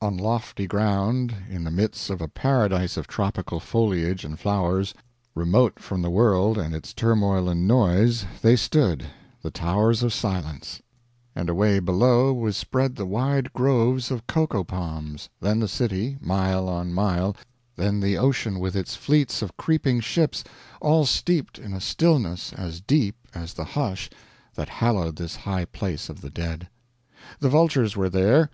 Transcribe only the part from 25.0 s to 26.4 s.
this high place of the